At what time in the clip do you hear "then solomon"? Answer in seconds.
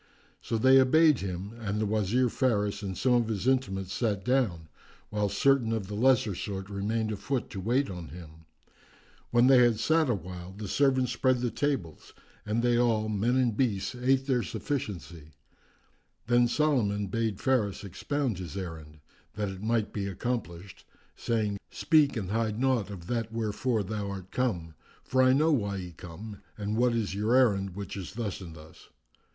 16.25-17.05